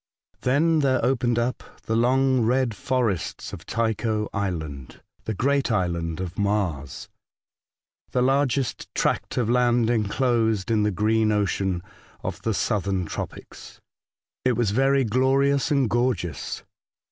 Then 0.39 0.79
there 0.79 0.99
opened 1.05 1.37
up 1.37 1.63
the 1.83 1.95
long 1.95 2.41
red 2.43 2.75
forests 2.75 3.53
of 3.53 3.67
Tycho 3.67 4.29
Island— 4.33 4.99
the 5.25 5.35
great 5.35 5.71
island 5.71 6.19
of 6.19 6.39
Mars— 6.39 7.07
the 8.11 8.23
largest 8.23 8.89
tract 8.95 9.37
of 9.37 9.47
land 9.47 9.91
enclosed 9.91 10.71
in 10.71 10.81
the 10.81 10.89
green 10.89 11.31
ocean 11.31 11.83
of 12.23 12.41
the 12.41 12.55
southern 12.55 13.05
tropics. 13.05 13.79
It 14.43 14.53
was 14.53 14.71
very 14.71 15.03
glorious 15.03 15.69
and 15.69 15.87
gorgeous. 15.87 16.63